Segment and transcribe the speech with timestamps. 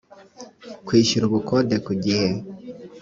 [0.87, 2.27] kwishyura ubukode ku gihe